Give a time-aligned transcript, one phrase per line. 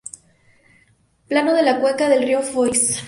[1.27, 2.97] Plano de la cuenca del río Foix